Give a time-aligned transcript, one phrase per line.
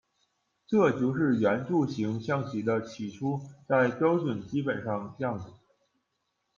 [0.65, 5.53] 这就是圆柱型象棋的起初在标准基本上样子。